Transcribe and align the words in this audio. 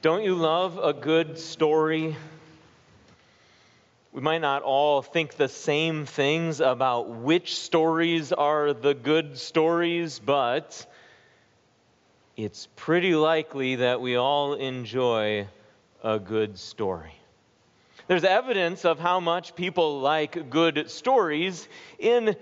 Don't 0.00 0.22
you 0.22 0.36
love 0.36 0.78
a 0.78 0.92
good 0.92 1.40
story? 1.40 2.14
We 4.12 4.20
might 4.20 4.40
not 4.40 4.62
all 4.62 5.02
think 5.02 5.34
the 5.34 5.48
same 5.48 6.06
things 6.06 6.60
about 6.60 7.08
which 7.08 7.56
stories 7.58 8.32
are 8.32 8.72
the 8.72 8.94
good 8.94 9.38
stories, 9.38 10.20
but 10.20 10.86
it's 12.36 12.68
pretty 12.76 13.16
likely 13.16 13.74
that 13.74 14.00
we 14.00 14.14
all 14.14 14.54
enjoy 14.54 15.48
a 16.04 16.20
good 16.20 16.60
story. 16.60 17.14
There's 18.06 18.22
evidence 18.22 18.84
of 18.84 19.00
how 19.00 19.18
much 19.18 19.56
people 19.56 19.98
like 19.98 20.48
good 20.48 20.92
stories 20.92 21.68
in 21.98 22.36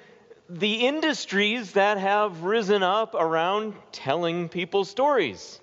the 0.51 0.87
industries 0.87 1.73
that 1.73 1.97
have 1.97 2.43
risen 2.43 2.83
up 2.83 3.15
around 3.15 3.73
telling 3.93 4.51
people 4.51 4.85
stories 4.85 5.59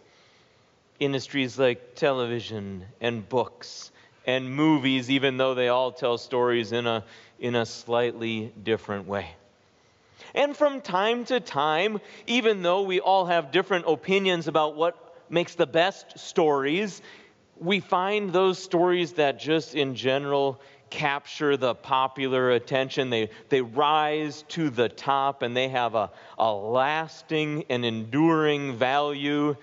industries 1.00 1.58
like 1.60 1.96
television 1.96 2.86
and 3.02 3.28
books 3.28 3.92
and 4.26 4.56
movies, 4.56 5.10
even 5.10 5.38
though 5.38 5.54
they 5.54 5.68
all 5.68 5.92
tell 5.92 6.18
stories 6.18 6.72
in 6.72 6.88
a, 6.88 7.04
in 7.40 7.56
a 7.56 7.66
slightly 7.66 8.54
different 8.64 9.08
way. 9.08 9.28
And 10.34 10.56
from 10.56 10.82
time 10.82 11.26
to 11.26 11.40
time, 11.40 12.00
even 12.28 12.62
though 12.64 12.84
we 12.84 13.00
all 13.00 13.26
have 13.26 13.52
different 13.52 13.86
opinions 13.88 14.48
about 14.48 14.76
what 14.76 14.98
makes 15.30 15.56
the 15.56 15.68
best 15.68 16.18
stories, 16.18 17.02
we 17.60 17.80
find 17.80 18.32
those 18.32 18.58
stories 18.58 19.14
that 19.14 19.40
just 19.40 19.76
in 19.76 19.96
general 19.96 20.60
capture 20.90 21.58
the 21.58 21.74
popular 21.74 22.52
attention. 22.52 23.10
They, 23.10 23.30
they 23.50 23.62
rise 23.62 24.44
to 24.50 24.70
the 24.70 24.90
top 24.90 25.42
and 25.42 25.58
they 25.58 25.70
have 25.70 25.96
a, 25.96 26.12
a 26.38 26.54
lasting 26.54 27.66
and 27.70 27.84
enduring 27.84 28.78
value 28.78 29.56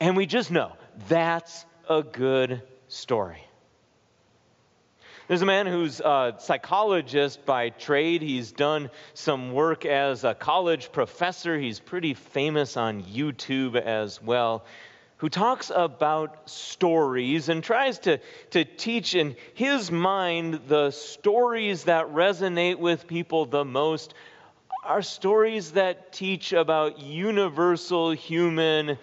and 0.00 0.16
we 0.16 0.26
just 0.26 0.50
know 0.50 0.72
that's 1.08 1.64
a 1.88 2.02
good 2.02 2.62
story. 2.88 3.42
There's 5.28 5.42
a 5.42 5.46
man 5.46 5.66
who's 5.66 6.00
a 6.00 6.36
psychologist 6.38 7.44
by 7.44 7.68
trade. 7.68 8.22
He's 8.22 8.50
done 8.50 8.90
some 9.12 9.52
work 9.52 9.84
as 9.84 10.24
a 10.24 10.34
college 10.34 10.90
professor. 10.90 11.58
He's 11.58 11.80
pretty 11.80 12.14
famous 12.14 12.78
on 12.78 13.02
YouTube 13.02 13.76
as 13.76 14.22
well. 14.22 14.64
Who 15.18 15.28
talks 15.28 15.70
about 15.74 16.48
stories 16.48 17.50
and 17.50 17.62
tries 17.62 17.98
to, 18.00 18.20
to 18.52 18.64
teach 18.64 19.14
in 19.14 19.36
his 19.52 19.90
mind 19.90 20.60
the 20.68 20.92
stories 20.92 21.84
that 21.84 22.06
resonate 22.06 22.78
with 22.78 23.06
people 23.06 23.44
the 23.44 23.66
most 23.66 24.14
are 24.82 25.02
stories 25.02 25.72
that 25.72 26.12
teach 26.12 26.54
about 26.54 27.00
universal 27.00 28.12
human 28.12 28.96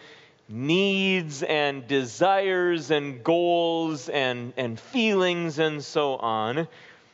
needs 0.48 1.42
and 1.44 1.88
desires 1.88 2.92
and 2.92 3.24
goals 3.24 4.10
and, 4.10 4.54
and 4.58 4.80
feelings 4.80 5.60
and 5.60 5.84
so 5.84 6.16
on. 6.18 6.68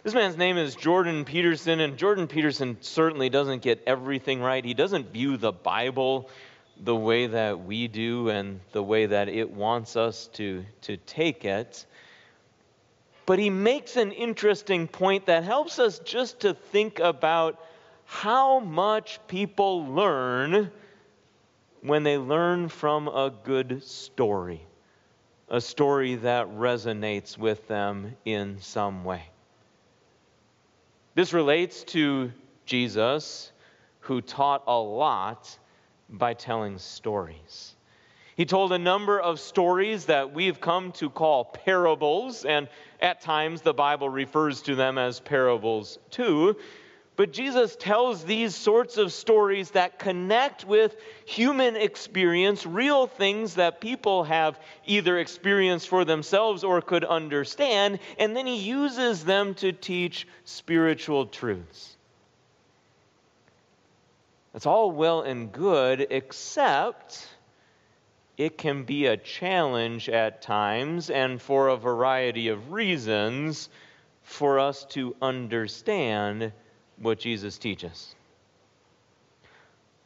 This 0.04 0.14
man's 0.14 0.38
name 0.38 0.58
is 0.58 0.76
Jordan 0.76 1.26
Peterson, 1.26 1.80
and 1.80 1.96
Jordan 1.96 2.28
Peterson 2.28 2.78
certainly 2.82 3.30
doesn't 3.30 3.62
get 3.62 3.84
everything 3.86 4.42
right. 4.42 4.66
He 4.66 4.74
doesn't 4.74 5.14
view 5.14 5.38
the 5.38 5.52
Bible 5.52 6.30
the 6.84 6.96
way 6.96 7.28
that 7.28 7.64
we 7.64 7.88
do 7.88 8.30
and 8.30 8.60
the 8.72 8.82
way 8.82 9.06
that 9.06 9.30
it 9.30 9.52
wants 9.52 9.96
us 9.96 10.28
to, 10.34 10.66
to 10.82 10.98
take 10.98 11.46
it. 11.46 11.86
But 13.28 13.38
he 13.38 13.52
makes 13.52 13.96
an 13.96 14.12
interesting 14.12 14.88
point 14.88 15.28
that 15.28 15.44
helps 15.44 15.78
us 15.78 16.00
just 16.00 16.42
to 16.42 16.56
think 16.56 17.00
about 17.00 17.64
how 18.06 18.60
much 18.60 19.20
people 19.28 19.86
learn 19.86 20.72
when 21.82 22.04
they 22.04 22.18
learn 22.18 22.70
from 22.70 23.08
a 23.08 23.32
good 23.44 23.84
story, 23.84 24.66
a 25.50 25.60
story 25.60 26.16
that 26.16 26.48
resonates 26.48 27.38
with 27.38 27.68
them 27.68 28.16
in 28.26 28.60
some 28.62 29.04
way. 29.04 29.24
This 31.16 31.34
relates 31.34 31.84
to 31.86 32.32
Jesus, 32.66 33.52
who 34.02 34.22
taught 34.22 34.64
a 34.68 34.80
lot 34.80 35.58
by 36.10 36.34
telling 36.34 36.78
stories. 36.78 37.76
He 38.36 38.46
told 38.46 38.72
a 38.72 38.80
number 38.80 39.20
of 39.20 39.40
stories 39.40 40.06
that 40.06 40.34
we've 40.34 40.60
come 40.62 40.92
to 40.94 41.10
call 41.10 41.46
parables, 41.46 42.46
and 42.46 42.70
at 43.02 43.22
times 43.22 43.62
the 43.62 43.74
Bible 43.74 44.10
refers 44.10 44.62
to 44.64 44.76
them 44.76 44.98
as 44.98 45.20
parables 45.20 46.00
too. 46.10 46.56
But 47.22 47.34
Jesus 47.34 47.76
tells 47.76 48.24
these 48.24 48.56
sorts 48.56 48.98
of 48.98 49.14
stories 49.14 49.70
that 49.72 50.00
connect 50.00 50.66
with 50.66 50.96
human 51.26 51.76
experience, 51.76 52.66
real 52.66 53.06
things 53.06 53.54
that 53.54 53.80
people 53.80 54.24
have 54.24 54.60
either 54.88 55.20
experienced 55.20 55.88
for 55.88 56.04
themselves 56.04 56.64
or 56.64 56.82
could 56.82 57.06
understand, 57.06 58.00
and 58.18 58.36
then 58.36 58.48
he 58.48 58.58
uses 58.58 59.24
them 59.24 59.54
to 59.54 59.72
teach 59.72 60.28
spiritual 60.46 61.28
truths. 61.28 61.96
That's 64.52 64.66
all 64.66 64.90
well 64.90 65.22
and 65.22 65.52
good, 65.52 66.08
except 66.10 67.28
it 68.36 68.58
can 68.58 68.82
be 68.84 69.06
a 69.06 69.16
challenge 69.16 70.10
at 70.10 70.42
times, 70.42 71.12
and 71.12 71.40
for 71.40 71.68
a 71.68 71.78
variety 71.78 72.48
of 72.48 72.72
reasons, 72.72 73.70
for 74.24 74.58
us 74.58 74.86
to 74.86 75.16
understand 75.22 76.52
what 77.02 77.20
Jesus 77.20 77.58
teaches. 77.58 78.16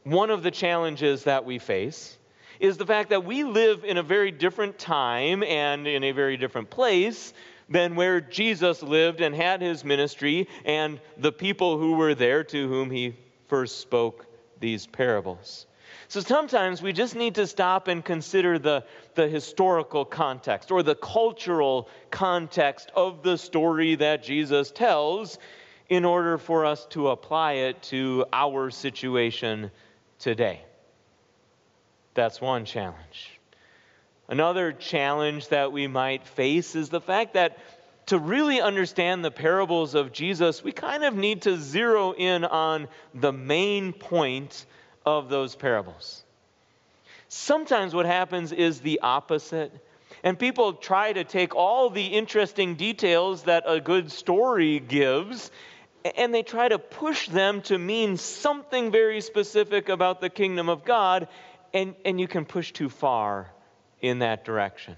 One 0.04 0.30
of 0.30 0.42
the 0.42 0.50
challenges 0.50 1.24
that 1.24 1.44
we 1.44 1.58
face 1.58 2.16
is 2.60 2.76
the 2.76 2.86
fact 2.86 3.10
that 3.10 3.24
we 3.24 3.44
live 3.44 3.84
in 3.84 3.98
a 3.98 4.02
very 4.02 4.30
different 4.30 4.78
time 4.78 5.42
and 5.42 5.86
in 5.86 6.04
a 6.04 6.12
very 6.12 6.36
different 6.36 6.70
place 6.70 7.34
than 7.68 7.96
where 7.96 8.20
Jesus 8.20 8.82
lived 8.82 9.20
and 9.20 9.34
had 9.34 9.60
his 9.60 9.84
ministry 9.84 10.48
and 10.64 11.00
the 11.18 11.32
people 11.32 11.78
who 11.78 11.96
were 11.96 12.14
there 12.14 12.44
to 12.44 12.68
whom 12.68 12.90
he 12.90 13.16
first 13.48 13.80
spoke 13.80 14.26
these 14.60 14.86
parables. 14.86 15.66
So 16.08 16.20
sometimes 16.20 16.82
we 16.82 16.92
just 16.92 17.16
need 17.16 17.34
to 17.34 17.46
stop 17.46 17.88
and 17.88 18.04
consider 18.04 18.58
the, 18.58 18.84
the 19.14 19.28
historical 19.28 20.04
context 20.04 20.70
or 20.70 20.82
the 20.82 20.94
cultural 20.94 21.88
context 22.10 22.92
of 22.94 23.22
the 23.22 23.36
story 23.36 23.96
that 23.96 24.22
Jesus 24.22 24.70
tells 24.70 25.38
in 25.88 26.04
order 26.04 26.38
for 26.38 26.64
us 26.64 26.84
to 26.86 27.08
apply 27.08 27.52
it 27.52 27.82
to 27.82 28.24
our 28.32 28.70
situation 28.70 29.70
today. 30.18 30.60
That's 32.14 32.40
one 32.40 32.64
challenge. 32.64 33.38
Another 34.28 34.72
challenge 34.72 35.48
that 35.48 35.70
we 35.70 35.86
might 35.86 36.26
face 36.26 36.74
is 36.74 36.88
the 36.88 37.00
fact 37.00 37.34
that 37.34 37.58
to 38.06 38.18
really 38.18 38.60
understand 38.60 39.24
the 39.24 39.30
parables 39.30 39.94
of 39.94 40.12
Jesus, 40.12 40.62
we 40.62 40.72
kind 40.72 41.04
of 41.04 41.14
need 41.14 41.42
to 41.42 41.56
zero 41.56 42.12
in 42.12 42.44
on 42.44 42.88
the 43.14 43.32
main 43.32 43.92
point 43.92 44.66
of 45.04 45.28
those 45.28 45.54
parables. 45.54 46.24
Sometimes 47.28 47.94
what 47.94 48.06
happens 48.06 48.52
is 48.52 48.80
the 48.80 49.00
opposite. 49.02 49.72
And 50.22 50.38
people 50.38 50.72
try 50.72 51.12
to 51.12 51.24
take 51.24 51.54
all 51.54 51.90
the 51.90 52.06
interesting 52.06 52.76
details 52.76 53.44
that 53.44 53.64
a 53.66 53.80
good 53.80 54.10
story 54.10 54.78
gives 54.80 55.50
and 56.04 56.34
they 56.34 56.42
try 56.42 56.68
to 56.68 56.78
push 56.78 57.28
them 57.28 57.62
to 57.62 57.78
mean 57.78 58.16
something 58.16 58.90
very 58.90 59.20
specific 59.20 59.88
about 59.88 60.20
the 60.20 60.30
kingdom 60.30 60.68
of 60.68 60.84
God, 60.84 61.28
and, 61.72 61.94
and 62.04 62.20
you 62.20 62.28
can 62.28 62.44
push 62.44 62.72
too 62.72 62.88
far 62.88 63.50
in 64.00 64.20
that 64.20 64.44
direction. 64.44 64.96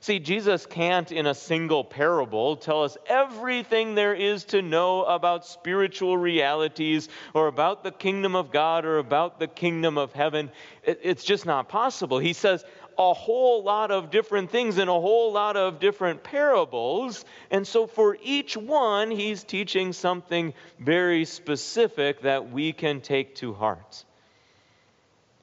See, 0.00 0.20
Jesus 0.20 0.64
can't, 0.64 1.10
in 1.10 1.26
a 1.26 1.34
single 1.34 1.82
parable, 1.82 2.56
tell 2.56 2.84
us 2.84 2.96
everything 3.08 3.96
there 3.96 4.14
is 4.14 4.44
to 4.46 4.62
know 4.62 5.02
about 5.02 5.44
spiritual 5.44 6.16
realities 6.16 7.08
or 7.34 7.48
about 7.48 7.82
the 7.82 7.90
kingdom 7.90 8.36
of 8.36 8.52
God 8.52 8.84
or 8.84 8.98
about 8.98 9.40
the 9.40 9.48
kingdom 9.48 9.98
of 9.98 10.12
heaven. 10.12 10.52
It's 10.84 11.24
just 11.24 11.46
not 11.46 11.68
possible. 11.68 12.20
He 12.20 12.32
says, 12.32 12.64
a 12.98 13.14
whole 13.14 13.62
lot 13.62 13.90
of 13.90 14.10
different 14.10 14.50
things 14.50 14.76
in 14.76 14.88
a 14.88 15.00
whole 15.00 15.32
lot 15.32 15.56
of 15.56 15.78
different 15.78 16.22
parables. 16.24 17.24
And 17.50 17.66
so 17.66 17.86
for 17.86 18.16
each 18.22 18.56
one, 18.56 19.10
he's 19.10 19.44
teaching 19.44 19.92
something 19.92 20.52
very 20.80 21.24
specific 21.24 22.22
that 22.22 22.50
we 22.50 22.72
can 22.72 23.00
take 23.00 23.36
to 23.36 23.54
heart. 23.54 24.04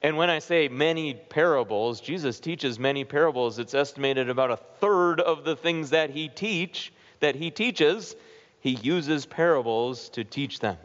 And 0.02 0.18
when 0.18 0.28
I 0.28 0.40
say 0.40 0.68
many 0.68 1.14
parables, 1.14 2.00
Jesus 2.00 2.38
teaches 2.38 2.78
many 2.78 3.04
parables. 3.04 3.58
It's 3.58 3.74
estimated 3.74 4.28
about 4.28 4.50
a 4.50 4.56
third 4.56 5.20
of 5.20 5.44
the 5.44 5.56
things 5.56 5.90
that 5.90 6.10
he 6.10 6.28
teach 6.28 6.92
that 7.20 7.34
he 7.34 7.50
teaches, 7.50 8.14
he 8.60 8.70
uses 8.70 9.26
parables 9.26 10.08
to 10.10 10.24
teach 10.24 10.60
them. 10.60 10.76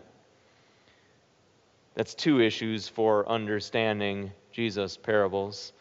That's 1.96 2.16
two 2.16 2.40
issues 2.40 2.88
for 2.88 3.28
understanding 3.28 4.32
Jesus' 4.54 4.98
parables. 4.98 5.74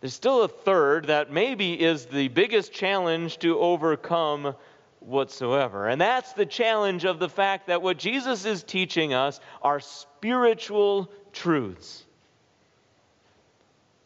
There's 0.00 0.14
still 0.14 0.42
a 0.42 0.48
third 0.48 1.06
that 1.06 1.32
maybe 1.32 1.74
is 1.74 2.06
the 2.06 2.28
biggest 2.28 2.72
challenge 2.72 3.38
to 3.38 3.58
overcome 3.58 4.54
whatsoever. 5.00 5.88
And 5.88 6.00
that's 6.00 6.32
the 6.34 6.46
challenge 6.46 7.04
of 7.04 7.18
the 7.18 7.28
fact 7.28 7.66
that 7.66 7.82
what 7.82 7.98
Jesus 7.98 8.44
is 8.44 8.62
teaching 8.62 9.14
us 9.14 9.40
are 9.62 9.80
spiritual 9.80 11.10
truths. 11.32 12.04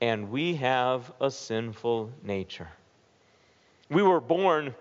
and 0.03 0.33
we 0.33 0.57
have 0.57 1.13
a 1.21 1.31
sinful 1.31 2.11
nature. 2.25 2.69
We 3.89 4.03
were 4.03 4.21
born 4.21 4.75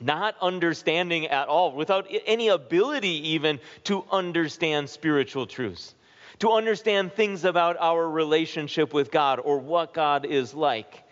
not 0.00 0.34
understanding 0.40 1.26
at 1.26 1.48
all, 1.48 1.72
without 1.72 2.06
any 2.24 2.48
ability 2.48 3.30
even 3.34 3.60
to 3.84 4.04
understand 4.10 4.88
spiritual 4.88 5.46
truths, 5.46 5.94
to 6.40 6.50
understand 6.50 7.12
things 7.12 7.44
about 7.44 7.76
our 7.78 8.08
relationship 8.08 8.92
with 8.92 9.10
God 9.10 9.40
or 9.42 9.58
what 9.58 9.94
God 9.94 10.26
is 10.26 10.54
like, 10.54 11.04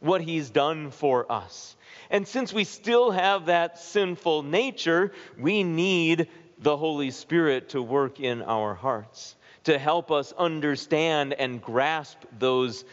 what 0.00 0.20
He's 0.20 0.50
done 0.50 0.90
for 0.90 1.30
us. 1.30 1.76
And 2.10 2.26
since 2.28 2.52
we 2.52 2.64
still 2.64 3.10
have 3.10 3.46
that 3.46 3.78
sinful 3.78 4.42
nature, 4.42 5.12
we 5.38 5.62
need 5.64 6.28
the 6.58 6.76
Holy 6.76 7.10
Spirit 7.10 7.70
to 7.70 7.82
work 7.82 8.20
in 8.20 8.42
our 8.42 8.74
hearts, 8.74 9.36
to 9.64 9.78
help 9.78 10.10
us 10.10 10.32
understand 10.32 11.32
and 11.32 11.60
grasp 11.60 12.18
those 12.38 12.84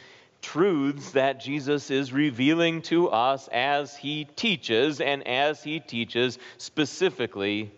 truths 0.41 1.12
that 1.12 1.39
Jesus 1.39 1.89
is 1.89 2.12
revealing 2.12 2.81
to 2.83 3.09
us 3.09 3.47
as 3.51 3.95
he 3.95 4.25
teaches, 4.25 5.00
and 5.00 5.25
as 5.27 5.63
he 5.63 5.79
teaches 5.79 6.38
specifically 6.57 7.71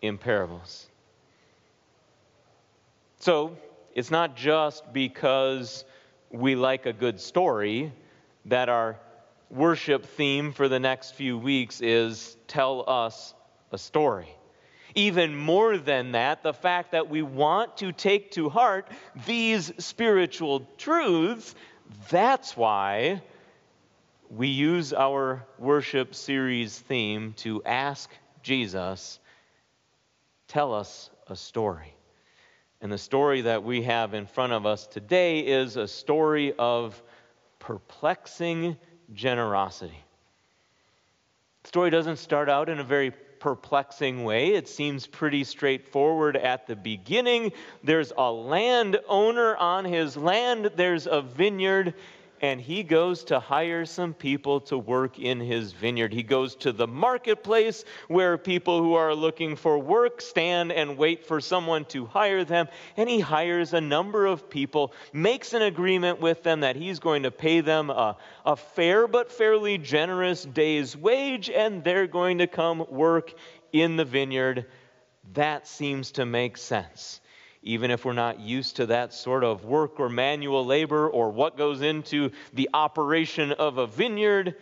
in 0.00 0.16
parables. 0.16 0.87
So, 3.18 3.56
it's 3.94 4.10
not 4.10 4.36
just 4.36 4.92
because 4.92 5.84
we 6.30 6.54
like 6.54 6.86
a 6.86 6.92
good 6.92 7.20
story 7.20 7.92
that 8.44 8.68
our 8.68 8.96
worship 9.50 10.06
theme 10.06 10.52
for 10.52 10.68
the 10.68 10.78
next 10.78 11.12
few 11.12 11.36
weeks 11.38 11.80
is 11.80 12.36
Tell 12.46 12.84
Us 12.88 13.34
a 13.72 13.78
Story. 13.78 14.28
Even 14.94 15.36
more 15.36 15.78
than 15.78 16.12
that, 16.12 16.42
the 16.42 16.52
fact 16.52 16.92
that 16.92 17.08
we 17.08 17.22
want 17.22 17.76
to 17.78 17.92
take 17.92 18.30
to 18.32 18.48
heart 18.48 18.90
these 19.26 19.72
spiritual 19.78 20.66
truths 20.76 21.54
that's 22.10 22.56
why 22.56 23.22
we 24.30 24.48
use 24.48 24.92
our 24.92 25.44
worship 25.58 26.14
series 26.14 26.78
theme 26.78 27.32
to 27.38 27.62
ask 27.64 28.10
Jesus, 28.42 29.18
tell 30.48 30.74
us 30.74 31.10
a 31.26 31.36
story. 31.36 31.94
And 32.80 32.92
the 32.92 32.98
story 32.98 33.40
that 33.42 33.64
we 33.64 33.82
have 33.82 34.14
in 34.14 34.26
front 34.26 34.52
of 34.52 34.64
us 34.64 34.86
today 34.86 35.40
is 35.40 35.76
a 35.76 35.88
story 35.88 36.52
of 36.58 37.02
perplexing 37.58 38.76
generosity. 39.12 39.98
The 41.64 41.68
story 41.68 41.90
doesn't 41.90 42.18
start 42.18 42.48
out 42.48 42.68
in 42.68 42.78
a 42.78 42.84
very 42.84 43.10
perplexing 43.10 44.24
way. 44.24 44.54
It 44.54 44.68
seems 44.68 45.06
pretty 45.06 45.44
straightforward 45.44 46.36
at 46.36 46.66
the 46.66 46.76
beginning. 46.76 47.52
There's 47.82 48.12
a 48.16 48.30
landowner 48.30 49.56
on 49.56 49.84
his 49.84 50.16
land, 50.16 50.70
there's 50.76 51.06
a 51.06 51.20
vineyard, 51.20 51.94
and 52.40 52.60
he 52.60 52.82
goes 52.82 53.24
to 53.24 53.40
hire 53.40 53.84
some 53.84 54.14
people 54.14 54.60
to 54.62 54.78
work 54.78 55.18
in 55.18 55.40
his 55.40 55.72
vineyard. 55.72 56.12
He 56.12 56.22
goes 56.22 56.54
to 56.56 56.72
the 56.72 56.86
marketplace 56.86 57.84
where 58.06 58.38
people 58.38 58.82
who 58.82 58.94
are 58.94 59.14
looking 59.14 59.56
for 59.56 59.78
work 59.78 60.20
stand 60.20 60.72
and 60.72 60.96
wait 60.96 61.24
for 61.24 61.40
someone 61.40 61.84
to 61.86 62.06
hire 62.06 62.44
them. 62.44 62.68
And 62.96 63.08
he 63.08 63.20
hires 63.20 63.74
a 63.74 63.80
number 63.80 64.26
of 64.26 64.48
people, 64.50 64.92
makes 65.12 65.52
an 65.52 65.62
agreement 65.62 66.20
with 66.20 66.42
them 66.42 66.60
that 66.60 66.76
he's 66.76 66.98
going 66.98 67.24
to 67.24 67.30
pay 67.30 67.60
them 67.60 67.90
a, 67.90 68.16
a 68.44 68.56
fair 68.56 69.06
but 69.06 69.32
fairly 69.32 69.78
generous 69.78 70.44
day's 70.44 70.96
wage, 70.96 71.50
and 71.50 71.84
they're 71.84 72.06
going 72.06 72.38
to 72.38 72.46
come 72.46 72.84
work 72.90 73.32
in 73.72 73.96
the 73.96 74.04
vineyard. 74.04 74.66
That 75.34 75.66
seems 75.66 76.12
to 76.12 76.24
make 76.24 76.56
sense 76.56 77.20
even 77.68 77.90
if 77.90 78.06
we're 78.06 78.14
not 78.14 78.40
used 78.40 78.76
to 78.76 78.86
that 78.86 79.12
sort 79.12 79.44
of 79.44 79.66
work 79.66 80.00
or 80.00 80.08
manual 80.08 80.64
labor 80.64 81.06
or 81.06 81.30
what 81.30 81.58
goes 81.58 81.82
into 81.82 82.30
the 82.54 82.66
operation 82.72 83.52
of 83.52 83.76
a 83.76 83.86
vineyard, 83.86 84.54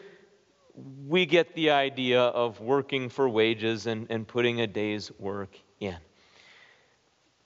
we 1.06 1.24
get 1.24 1.54
the 1.54 1.70
idea 1.70 2.20
of 2.20 2.60
working 2.60 3.08
for 3.08 3.28
wages 3.28 3.86
and, 3.86 4.08
and 4.10 4.26
putting 4.26 4.60
a 4.60 4.66
day's 4.66 5.12
work 5.20 5.56
in. 5.78 5.96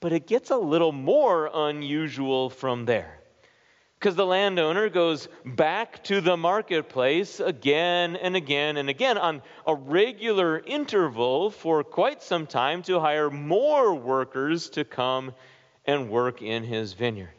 But 0.01 0.15
it 0.15 0.27
gets 0.27 0.49
a 0.49 0.57
little 0.57 0.93
more 0.93 1.51
unusual 1.53 2.49
from 2.49 2.87
there. 2.87 3.20
Because 4.01 4.17
the 4.17 4.25
landowner 4.25 4.89
goes 4.89 5.29
back 5.45 6.03
to 6.05 6.23
the 6.23 6.35
marketplace 6.35 7.39
again 7.39 8.17
and 8.17 8.35
again 8.35 8.79
and 8.79 8.89
again 8.89 9.19
on 9.19 9.43
a 9.67 9.75
regular 9.75 10.59
interval 10.59 11.51
for 11.51 11.85
quite 11.85 12.23
some 12.23 12.47
time 12.47 12.83
to 12.85 12.99
hire 12.99 13.29
more 13.29 13.95
workers 13.95 14.71
to 14.71 14.87
come 14.87 15.35
and 15.85 16.09
work 16.09 16.41
in 16.41 16.65
his 16.65 16.95
vineyard. 16.95 17.35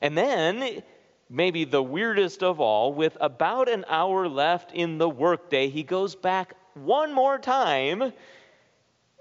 And 0.00 0.16
then, 0.16 0.84
maybe 1.28 1.64
the 1.64 1.82
weirdest 1.82 2.44
of 2.44 2.60
all, 2.60 2.94
with 2.94 3.16
about 3.20 3.68
an 3.68 3.86
hour 3.88 4.28
left 4.28 4.70
in 4.70 4.98
the 4.98 5.08
workday, 5.08 5.68
he 5.68 5.82
goes 5.82 6.14
back 6.14 6.54
one 6.74 7.12
more 7.12 7.40
time 7.40 8.12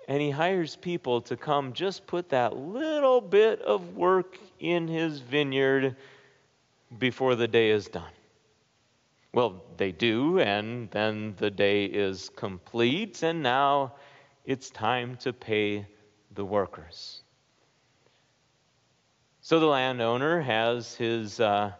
and 0.07 0.21
he 0.21 0.31
hires 0.31 0.75
people 0.75 1.21
to 1.21 1.36
come 1.36 1.74
just 1.74 2.07
put 2.07 2.30
that 2.30 2.56
little 2.56 3.19
bit 3.19 3.62
of 3.62 3.95
work 3.95 4.38
in 4.59 4.88
his 4.88 5.19
vineyard 5.19 5.95
before 6.98 7.36
the 7.36 7.48
day 7.48 7.71
is 7.71 7.88
done. 7.88 8.12
Well, 9.33 9.62
they 9.75 9.92
do, 9.92 10.39
and 10.39 10.89
then 10.92 11.36
the 11.38 11.51
day 11.51 11.86
is 11.86 12.30
complete, 12.30 13.21
and 13.24 13.44
now 13.44 13.94
it's 14.45 14.69
time 14.69 15.18
to 15.18 15.33
pay 15.33 15.86
the 16.33 16.45
workers. 16.45 17.21
So 19.42 19.59
the 19.59 19.65
landowner 19.65 20.39
has 20.42 20.95
his, 20.95 21.39
uh, 21.39 21.74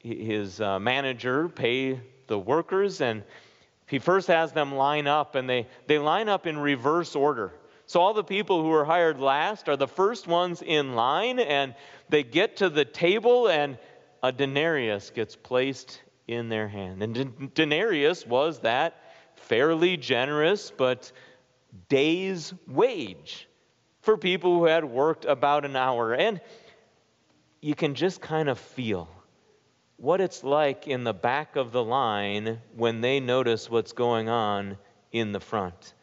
his 0.00 0.60
uh, 0.60 0.78
manager 0.80 1.48
pay 1.48 2.00
the 2.26 2.38
workers, 2.38 3.00
and 3.00 3.22
he 3.86 3.98
first 3.98 4.28
has 4.28 4.52
them 4.52 4.74
line 4.74 5.06
up, 5.06 5.34
and 5.34 5.48
they, 5.48 5.66
they 5.86 5.98
line 5.98 6.28
up 6.28 6.46
in 6.46 6.58
reverse 6.58 7.14
order. 7.14 7.52
So 7.86 8.00
all 8.00 8.14
the 8.14 8.24
people 8.24 8.62
who 8.62 8.72
are 8.72 8.84
hired 8.84 9.20
last 9.20 9.68
are 9.68 9.76
the 9.76 9.86
first 9.86 10.26
ones 10.26 10.60
in 10.60 10.94
line, 10.94 11.38
and 11.38 11.74
they 12.08 12.24
get 12.24 12.56
to 12.56 12.68
the 12.68 12.84
table, 12.84 13.48
and 13.48 13.78
a 14.22 14.32
denarius 14.32 15.10
gets 15.10 15.36
placed 15.36 16.02
in 16.26 16.48
their 16.48 16.66
hand. 16.66 17.02
And 17.02 17.54
denarius 17.54 18.26
was 18.26 18.60
that 18.60 19.02
fairly 19.36 19.96
generous 19.96 20.72
but 20.76 21.12
day's 21.88 22.52
wage 22.66 23.48
for 24.00 24.16
people 24.16 24.58
who 24.58 24.64
had 24.64 24.84
worked 24.84 25.24
about 25.24 25.64
an 25.64 25.76
hour. 25.76 26.14
And 26.14 26.40
you 27.60 27.74
can 27.74 27.94
just 27.94 28.20
kind 28.20 28.48
of 28.48 28.58
feel 28.58 29.08
what 29.96 30.20
it's 30.20 30.44
like 30.44 30.86
in 30.86 31.04
the 31.04 31.14
back 31.14 31.56
of 31.56 31.72
the 31.72 31.82
line 31.82 32.60
when 32.74 33.00
they 33.00 33.20
notice 33.20 33.70
what's 33.70 33.92
going 33.92 34.28
on 34.28 34.76
in 35.12 35.32
the 35.32 35.40
front. 35.40 35.94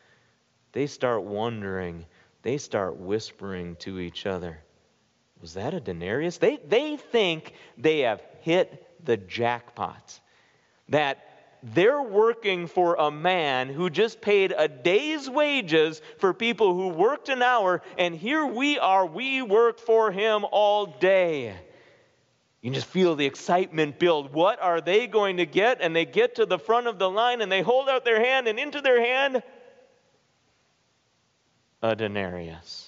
They 0.71 0.87
start 0.87 1.23
wondering, 1.23 2.05
they 2.41 2.57
start 2.57 2.97
whispering 2.97 3.75
to 3.77 3.99
each 3.99 4.25
other. 4.25 4.59
Was 5.41 5.53
that 5.53 5.73
a 5.73 5.79
denarius? 5.79 6.37
They, 6.37 6.57
they 6.57 6.97
think 6.97 7.53
they 7.77 7.99
have 7.99 8.23
hit 8.41 8.87
the 9.05 9.17
jackpot. 9.17 10.19
That 10.89 11.19
they're 11.61 12.01
working 12.01 12.67
for 12.67 12.95
a 12.95 13.11
man 13.11 13.69
who 13.69 13.89
just 13.89 14.21
paid 14.21 14.53
a 14.57 14.67
day's 14.67 15.29
wages 15.29 16.01
for 16.17 16.33
people 16.33 16.73
who 16.73 16.89
worked 16.89 17.29
an 17.29 17.41
hour, 17.41 17.81
and 17.97 18.15
here 18.15 18.45
we 18.45 18.79
are, 18.79 19.05
we 19.05 19.41
work 19.41 19.79
for 19.79 20.11
him 20.11 20.45
all 20.51 20.85
day. 20.85 21.55
You 22.63 22.69
can 22.69 22.75
just 22.75 22.87
feel 22.87 23.15
the 23.15 23.25
excitement 23.25 23.99
build. 23.99 24.33
What 24.33 24.61
are 24.61 24.79
they 24.79 25.05
going 25.05 25.35
to 25.37 25.45
get? 25.45 25.81
And 25.81 25.93
they 25.93 26.05
get 26.05 26.35
to 26.35 26.45
the 26.45 26.57
front 26.57 26.87
of 26.87 26.97
the 26.97 27.09
line 27.09 27.41
and 27.41 27.51
they 27.51 27.61
hold 27.61 27.89
out 27.89 28.05
their 28.05 28.23
hand, 28.23 28.47
and 28.47 28.57
into 28.57 28.79
their 28.79 29.03
hand, 29.03 29.43
a 31.81 31.93
denarius. 31.93 32.87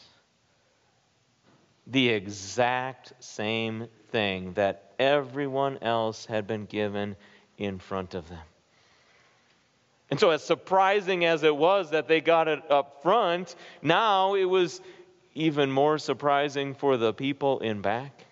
The 1.88 2.08
exact 2.08 3.12
same 3.22 3.89
thing 4.12 4.53
that 4.53 4.94
everyone 4.98 5.79
else 5.82 6.25
had 6.25 6.48
been 6.48 6.65
given 6.65 7.17
in 7.58 7.77
front 7.77 8.15
of 8.15 8.29
them. 8.29 8.39
And 10.10 10.17
so, 10.17 10.29
as 10.29 10.41
surprising 10.41 11.25
as 11.25 11.44
it 11.44 11.55
was 11.55 11.91
that 11.91 12.08
they 12.08 12.22
got 12.22 12.48
it 12.48 12.62
up 12.72 13.01
front, 13.01 13.53
now 13.82 14.36
it 14.36 14.46
was 14.46 14.79
even 15.34 15.70
more 15.70 15.98
surprising 15.98 16.75
for 16.75 16.96
the 16.96 17.12
people 17.12 17.60
in 17.60 17.82
back. 17.82 18.25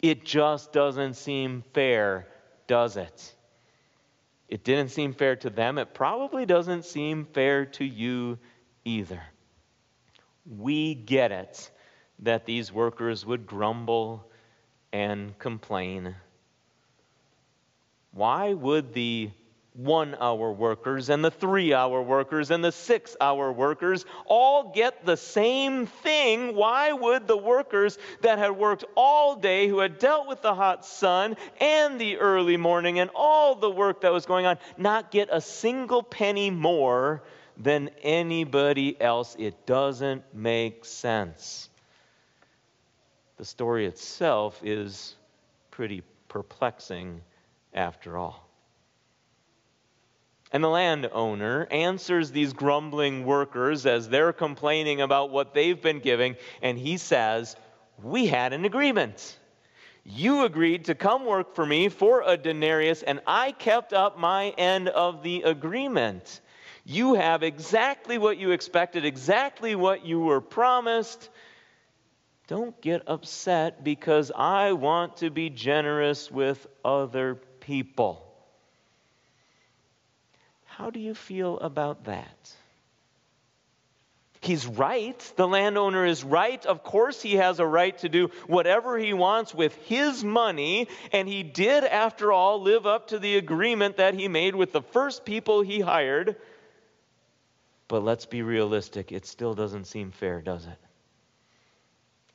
It 0.00 0.24
just 0.24 0.72
doesn't 0.72 1.14
seem 1.14 1.64
fair, 1.74 2.28
does 2.66 2.96
it? 2.96 3.34
It 4.48 4.64
didn't 4.64 4.90
seem 4.90 5.12
fair 5.12 5.36
to 5.36 5.50
them. 5.50 5.78
It 5.78 5.92
probably 5.92 6.46
doesn't 6.46 6.84
seem 6.84 7.26
fair 7.26 7.66
to 7.66 7.84
you 7.84 8.38
either. 8.84 9.22
We 10.46 10.94
get 10.94 11.32
it 11.32 11.70
that 12.20 12.46
these 12.46 12.72
workers 12.72 13.26
would 13.26 13.46
grumble 13.46 14.30
and 14.92 15.38
complain. 15.38 16.14
Why 18.12 18.54
would 18.54 18.94
the 18.94 19.30
one 19.78 20.16
hour 20.20 20.50
workers 20.50 21.08
and 21.08 21.24
the 21.24 21.30
three 21.30 21.72
hour 21.72 22.02
workers 22.02 22.50
and 22.50 22.64
the 22.64 22.72
six 22.72 23.16
hour 23.20 23.52
workers 23.52 24.04
all 24.26 24.72
get 24.72 25.06
the 25.06 25.16
same 25.16 25.86
thing, 25.86 26.56
why 26.56 26.92
would 26.92 27.28
the 27.28 27.36
workers 27.36 27.96
that 28.22 28.40
had 28.40 28.50
worked 28.50 28.84
all 28.96 29.36
day, 29.36 29.68
who 29.68 29.78
had 29.78 30.00
dealt 30.00 30.26
with 30.26 30.42
the 30.42 30.52
hot 30.52 30.84
sun 30.84 31.36
and 31.60 32.00
the 32.00 32.18
early 32.18 32.56
morning 32.56 32.98
and 32.98 33.08
all 33.14 33.54
the 33.54 33.70
work 33.70 34.00
that 34.00 34.12
was 34.12 34.26
going 34.26 34.46
on, 34.46 34.58
not 34.76 35.12
get 35.12 35.28
a 35.30 35.40
single 35.40 36.02
penny 36.02 36.50
more 36.50 37.22
than 37.56 37.88
anybody 38.02 39.00
else? 39.00 39.36
It 39.38 39.64
doesn't 39.64 40.24
make 40.34 40.84
sense. 40.84 41.70
The 43.36 43.44
story 43.44 43.86
itself 43.86 44.60
is 44.64 45.14
pretty 45.70 46.02
perplexing 46.26 47.20
after 47.72 48.16
all. 48.16 48.47
And 50.52 50.64
the 50.64 50.68
landowner 50.68 51.68
answers 51.70 52.30
these 52.30 52.54
grumbling 52.54 53.24
workers 53.24 53.84
as 53.84 54.08
they're 54.08 54.32
complaining 54.32 55.00
about 55.02 55.30
what 55.30 55.52
they've 55.52 55.80
been 55.80 56.00
giving, 56.00 56.36
and 56.62 56.78
he 56.78 56.96
says, 56.96 57.54
We 58.02 58.26
had 58.26 58.52
an 58.52 58.64
agreement. 58.64 59.38
You 60.04 60.44
agreed 60.44 60.86
to 60.86 60.94
come 60.94 61.26
work 61.26 61.54
for 61.54 61.66
me 61.66 61.90
for 61.90 62.22
a 62.24 62.38
denarius, 62.38 63.02
and 63.02 63.20
I 63.26 63.52
kept 63.52 63.92
up 63.92 64.18
my 64.18 64.50
end 64.56 64.88
of 64.88 65.22
the 65.22 65.42
agreement. 65.42 66.40
You 66.84 67.12
have 67.14 67.42
exactly 67.42 68.16
what 68.16 68.38
you 68.38 68.52
expected, 68.52 69.04
exactly 69.04 69.74
what 69.74 70.06
you 70.06 70.20
were 70.20 70.40
promised. 70.40 71.28
Don't 72.46 72.80
get 72.80 73.02
upset 73.06 73.84
because 73.84 74.32
I 74.34 74.72
want 74.72 75.18
to 75.18 75.28
be 75.28 75.50
generous 75.50 76.30
with 76.30 76.66
other 76.82 77.34
people. 77.60 78.27
How 80.78 80.90
do 80.90 81.00
you 81.00 81.12
feel 81.12 81.58
about 81.58 82.04
that? 82.04 82.54
He's 84.40 84.64
right. 84.64 85.18
The 85.34 85.48
landowner 85.48 86.06
is 86.06 86.22
right. 86.22 86.64
Of 86.64 86.84
course, 86.84 87.20
he 87.20 87.34
has 87.34 87.58
a 87.58 87.66
right 87.66 87.98
to 87.98 88.08
do 88.08 88.30
whatever 88.46 88.96
he 88.96 89.12
wants 89.12 89.52
with 89.52 89.74
his 89.86 90.22
money. 90.22 90.86
And 91.12 91.26
he 91.26 91.42
did, 91.42 91.82
after 91.82 92.30
all, 92.30 92.62
live 92.62 92.86
up 92.86 93.08
to 93.08 93.18
the 93.18 93.38
agreement 93.38 93.96
that 93.96 94.14
he 94.14 94.28
made 94.28 94.54
with 94.54 94.70
the 94.70 94.82
first 94.82 95.24
people 95.24 95.62
he 95.62 95.80
hired. 95.80 96.36
But 97.88 98.04
let's 98.04 98.26
be 98.26 98.42
realistic. 98.42 99.10
It 99.10 99.26
still 99.26 99.54
doesn't 99.54 99.86
seem 99.86 100.12
fair, 100.12 100.40
does 100.40 100.64
it? 100.64 100.78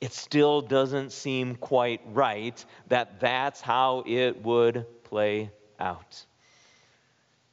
It 0.01 0.12
still 0.12 0.59
doesn't 0.59 1.13
seem 1.13 1.55
quite 1.55 2.01
right 2.07 2.65
that 2.89 3.21
that's 3.21 3.62
how 3.62 4.03
it 4.05 4.43
would 4.43 4.85
play 5.05 5.50
out. 5.79 6.25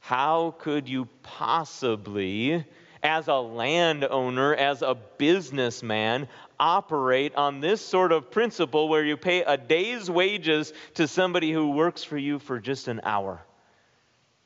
How 0.01 0.55
could 0.57 0.89
you 0.89 1.07
possibly, 1.21 2.65
as 3.03 3.27
a 3.27 3.35
landowner, 3.35 4.55
as 4.55 4.81
a 4.81 4.95
businessman, 4.95 6.27
operate 6.59 7.35
on 7.35 7.59
this 7.59 7.81
sort 7.85 8.11
of 8.11 8.31
principle 8.31 8.89
where 8.89 9.05
you 9.05 9.15
pay 9.15 9.43
a 9.43 9.57
day's 9.57 10.09
wages 10.09 10.73
to 10.95 11.07
somebody 11.07 11.51
who 11.51 11.71
works 11.71 12.03
for 12.03 12.17
you 12.17 12.39
for 12.39 12.59
just 12.59 12.87
an 12.87 13.01
hour? 13.03 13.45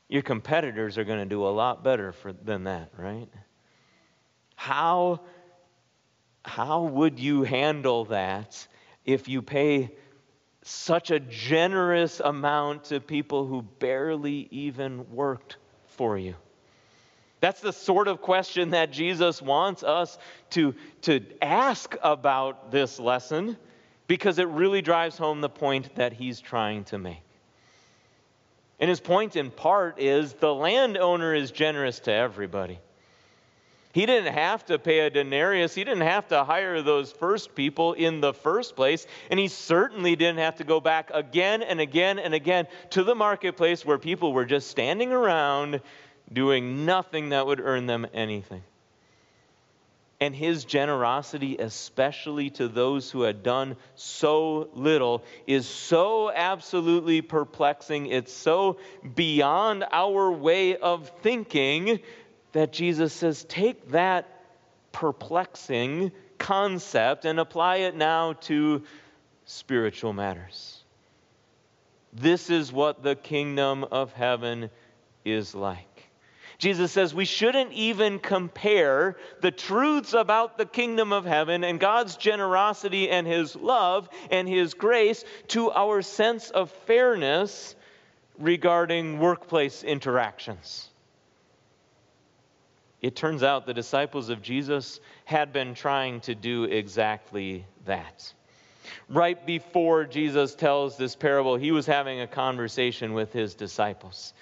Your 0.08 0.22
competitors 0.22 0.98
are 0.98 1.04
going 1.04 1.20
to 1.20 1.24
do 1.26 1.44
a 1.44 1.48
lot 1.48 1.82
better 1.82 2.12
for, 2.12 2.34
than 2.34 2.64
that, 2.64 2.90
right? 2.98 3.28
How, 4.56 5.22
how 6.44 6.82
would 6.82 7.18
you 7.18 7.44
handle 7.44 8.04
that 8.04 8.68
if 9.06 9.26
you 9.26 9.40
pay 9.40 9.90
such 10.66 11.10
a 11.12 11.20
generous 11.20 12.20
amount 12.20 12.84
to 12.84 13.00
people 13.00 13.46
who 13.46 13.62
barely 13.62 14.48
even 14.50 15.10
worked 15.12 15.56
for 15.86 16.18
you? 16.18 16.34
That's 17.40 17.60
the 17.60 17.72
sort 17.72 18.08
of 18.08 18.20
question 18.20 18.70
that 18.70 18.90
Jesus 18.90 19.40
wants 19.40 19.84
us 19.84 20.18
to, 20.50 20.74
to 21.02 21.24
ask 21.40 21.94
about 22.02 22.72
this 22.72 22.98
lesson 22.98 23.56
because 24.08 24.38
it 24.38 24.48
really 24.48 24.82
drives 24.82 25.16
home 25.16 25.40
the 25.40 25.48
point 25.48 25.94
that 25.96 26.12
he's 26.12 26.40
trying 26.40 26.84
to 26.84 26.98
make. 26.98 27.22
And 28.80 28.90
his 28.90 29.00
point, 29.00 29.36
in 29.36 29.50
part, 29.50 30.00
is 30.00 30.32
the 30.34 30.54
landowner 30.54 31.34
is 31.34 31.50
generous 31.50 32.00
to 32.00 32.12
everybody. 32.12 32.80
He 33.96 34.04
didn't 34.04 34.34
have 34.34 34.62
to 34.66 34.78
pay 34.78 34.98
a 34.98 35.08
denarius. 35.08 35.74
He 35.74 35.82
didn't 35.82 36.02
have 36.02 36.28
to 36.28 36.44
hire 36.44 36.82
those 36.82 37.12
first 37.12 37.54
people 37.54 37.94
in 37.94 38.20
the 38.20 38.34
first 38.34 38.76
place. 38.76 39.06
And 39.30 39.40
he 39.40 39.48
certainly 39.48 40.16
didn't 40.16 40.40
have 40.40 40.56
to 40.56 40.64
go 40.64 40.82
back 40.82 41.10
again 41.14 41.62
and 41.62 41.80
again 41.80 42.18
and 42.18 42.34
again 42.34 42.66
to 42.90 43.04
the 43.04 43.14
marketplace 43.14 43.86
where 43.86 43.96
people 43.96 44.34
were 44.34 44.44
just 44.44 44.68
standing 44.68 45.12
around 45.12 45.80
doing 46.30 46.84
nothing 46.84 47.30
that 47.30 47.46
would 47.46 47.58
earn 47.58 47.86
them 47.86 48.06
anything. 48.12 48.62
And 50.20 50.36
his 50.36 50.66
generosity, 50.66 51.56
especially 51.56 52.50
to 52.50 52.68
those 52.68 53.10
who 53.10 53.22
had 53.22 53.42
done 53.42 53.76
so 53.94 54.68
little, 54.74 55.24
is 55.46 55.66
so 55.66 56.30
absolutely 56.30 57.22
perplexing. 57.22 58.08
It's 58.08 58.34
so 58.34 58.76
beyond 59.14 59.86
our 59.90 60.30
way 60.30 60.76
of 60.76 61.10
thinking 61.22 62.00
that 62.56 62.72
Jesus 62.72 63.12
says, 63.12 63.44
take 63.44 63.90
that 63.90 64.26
perplexing 64.92 66.10
concept 66.38 67.26
and 67.26 67.38
apply 67.38 67.76
it 67.76 67.94
now 67.94 68.32
to 68.32 68.82
spiritual 69.44 70.12
matters. 70.12 70.82
This 72.12 72.48
is 72.48 72.72
what 72.72 73.02
the 73.02 73.14
kingdom 73.14 73.84
of 73.84 74.12
heaven 74.12 74.70
is 75.24 75.54
like. 75.54 76.08
Jesus 76.56 76.92
says 76.92 77.14
we 77.14 77.26
shouldn't 77.26 77.72
even 77.72 78.18
compare 78.18 79.16
the 79.42 79.50
truths 79.50 80.14
about 80.14 80.56
the 80.56 80.64
kingdom 80.64 81.12
of 81.12 81.26
heaven 81.26 81.62
and 81.62 81.78
God's 81.78 82.16
generosity 82.16 83.10
and 83.10 83.26
his 83.26 83.54
love 83.54 84.08
and 84.30 84.48
his 84.48 84.72
grace 84.72 85.24
to 85.48 85.70
our 85.72 86.00
sense 86.00 86.48
of 86.48 86.70
fairness 86.86 87.76
regarding 88.38 89.18
workplace 89.18 89.84
interactions. 89.84 90.88
It 93.06 93.14
turns 93.14 93.44
out 93.44 93.66
the 93.66 93.72
disciples 93.72 94.30
of 94.30 94.42
Jesus 94.42 94.98
had 95.26 95.52
been 95.52 95.74
trying 95.74 96.18
to 96.22 96.34
do 96.34 96.64
exactly 96.64 97.64
that. 97.84 98.34
Right 99.08 99.46
before 99.46 100.06
Jesus 100.06 100.56
tells 100.56 100.96
this 100.96 101.14
parable, 101.14 101.54
he 101.54 101.70
was 101.70 101.86
having 101.86 102.20
a 102.20 102.26
conversation 102.26 103.14
with 103.14 103.32
his 103.32 103.54
disciples 103.54 104.34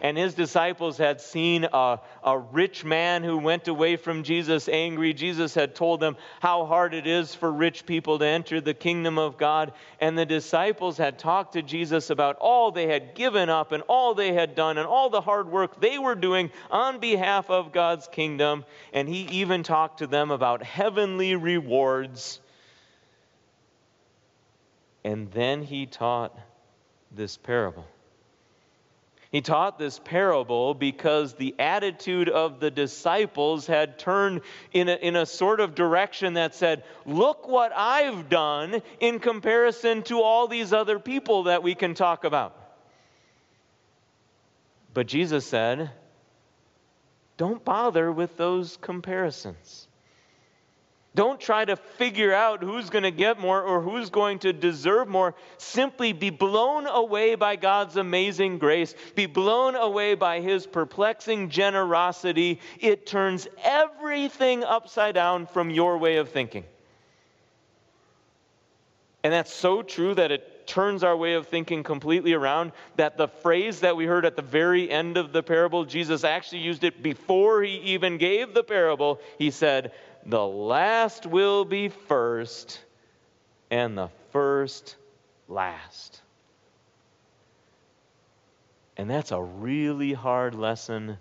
and 0.00 0.16
his 0.16 0.34
disciples 0.34 0.96
had 0.96 1.20
seen 1.20 1.66
a, 1.70 2.00
a 2.24 2.38
rich 2.38 2.84
man 2.84 3.22
who 3.22 3.36
went 3.36 3.68
away 3.68 3.96
from 3.96 4.22
Jesus 4.22 4.68
angry. 4.68 5.12
Jesus 5.12 5.54
had 5.54 5.74
told 5.74 6.00
them 6.00 6.16
how 6.40 6.64
hard 6.64 6.94
it 6.94 7.06
is 7.06 7.34
for 7.34 7.52
rich 7.52 7.84
people 7.84 8.18
to 8.18 8.26
enter 8.26 8.60
the 8.60 8.72
kingdom 8.72 9.18
of 9.18 9.36
God. 9.36 9.72
And 10.00 10.16
the 10.16 10.24
disciples 10.24 10.96
had 10.96 11.18
talked 11.18 11.52
to 11.52 11.62
Jesus 11.62 12.08
about 12.08 12.36
all 12.36 12.70
they 12.70 12.86
had 12.86 13.14
given 13.14 13.50
up 13.50 13.72
and 13.72 13.82
all 13.88 14.14
they 14.14 14.32
had 14.32 14.54
done 14.54 14.78
and 14.78 14.86
all 14.86 15.10
the 15.10 15.20
hard 15.20 15.50
work 15.50 15.80
they 15.80 15.98
were 15.98 16.14
doing 16.14 16.50
on 16.70 16.98
behalf 16.98 17.50
of 17.50 17.72
God's 17.72 18.08
kingdom. 18.08 18.64
And 18.94 19.08
he 19.08 19.22
even 19.30 19.62
talked 19.62 19.98
to 19.98 20.06
them 20.06 20.30
about 20.30 20.62
heavenly 20.62 21.36
rewards. 21.36 22.40
And 25.04 25.30
then 25.32 25.62
he 25.62 25.84
taught 25.84 26.38
this 27.10 27.36
parable. 27.36 27.84
He 29.30 29.42
taught 29.42 29.78
this 29.78 30.00
parable 30.00 30.74
because 30.74 31.34
the 31.34 31.54
attitude 31.58 32.28
of 32.28 32.58
the 32.58 32.70
disciples 32.70 33.64
had 33.64 33.96
turned 33.96 34.40
in 34.72 34.88
a, 34.88 34.94
in 34.94 35.14
a 35.14 35.24
sort 35.24 35.60
of 35.60 35.76
direction 35.76 36.34
that 36.34 36.56
said, 36.56 36.82
Look 37.06 37.46
what 37.46 37.72
I've 37.74 38.28
done 38.28 38.82
in 38.98 39.20
comparison 39.20 40.02
to 40.04 40.20
all 40.20 40.48
these 40.48 40.72
other 40.72 40.98
people 40.98 41.44
that 41.44 41.62
we 41.62 41.76
can 41.76 41.94
talk 41.94 42.24
about. 42.24 42.56
But 44.92 45.06
Jesus 45.06 45.46
said, 45.46 45.90
Don't 47.36 47.64
bother 47.64 48.10
with 48.10 48.36
those 48.36 48.78
comparisons. 48.78 49.86
Don't 51.14 51.40
try 51.40 51.64
to 51.64 51.74
figure 51.74 52.32
out 52.32 52.62
who's 52.62 52.88
going 52.88 53.02
to 53.02 53.10
get 53.10 53.40
more 53.40 53.62
or 53.62 53.80
who's 53.80 54.10
going 54.10 54.38
to 54.40 54.52
deserve 54.52 55.08
more. 55.08 55.34
Simply 55.58 56.12
be 56.12 56.30
blown 56.30 56.86
away 56.86 57.34
by 57.34 57.56
God's 57.56 57.96
amazing 57.96 58.58
grace. 58.58 58.94
Be 59.16 59.26
blown 59.26 59.74
away 59.74 60.14
by 60.14 60.40
His 60.40 60.68
perplexing 60.68 61.50
generosity. 61.50 62.60
It 62.78 63.06
turns 63.06 63.48
everything 63.62 64.62
upside 64.62 65.16
down 65.16 65.46
from 65.46 65.70
your 65.70 65.98
way 65.98 66.18
of 66.18 66.28
thinking. 66.28 66.64
And 69.24 69.32
that's 69.32 69.52
so 69.52 69.82
true 69.82 70.14
that 70.14 70.30
it 70.30 70.66
turns 70.66 71.02
our 71.02 71.16
way 71.16 71.34
of 71.34 71.48
thinking 71.48 71.82
completely 71.82 72.32
around. 72.32 72.70
That 72.96 73.16
the 73.16 73.26
phrase 73.26 73.80
that 73.80 73.96
we 73.96 74.06
heard 74.06 74.24
at 74.24 74.36
the 74.36 74.42
very 74.42 74.88
end 74.88 75.16
of 75.16 75.32
the 75.32 75.42
parable, 75.42 75.84
Jesus 75.84 76.22
actually 76.22 76.60
used 76.60 76.84
it 76.84 77.02
before 77.02 77.62
He 77.62 77.78
even 77.78 78.16
gave 78.16 78.54
the 78.54 78.62
parable. 78.62 79.20
He 79.38 79.50
said, 79.50 79.92
the 80.26 80.46
last 80.46 81.26
will 81.26 81.64
be 81.64 81.88
first, 81.88 82.80
and 83.70 83.96
the 83.96 84.08
first 84.32 84.96
last. 85.48 86.20
And 88.96 89.08
that's 89.08 89.32
a 89.32 89.40
really 89.40 90.12
hard 90.12 90.54
lesson 90.54 91.16